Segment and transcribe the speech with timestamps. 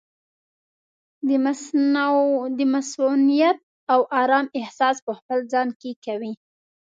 [2.57, 3.59] د مصؤنیت
[3.93, 6.33] او ارام احساس پخپل ځان کې کوي.